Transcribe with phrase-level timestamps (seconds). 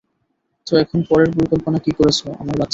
[0.67, 2.69] তো এখন পরের পরিকল্পনা কি করেছ, আমার বাচ্চা?